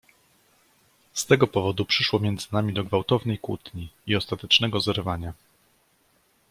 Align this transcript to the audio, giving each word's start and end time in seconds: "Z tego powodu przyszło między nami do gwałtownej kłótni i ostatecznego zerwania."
"Z 1.13 1.25
tego 1.25 1.47
powodu 1.47 1.85
przyszło 1.85 2.19
między 2.19 2.47
nami 2.51 2.73
do 2.73 2.83
gwałtownej 2.83 3.39
kłótni 3.39 3.89
i 4.07 4.15
ostatecznego 4.15 4.79
zerwania." 4.79 5.33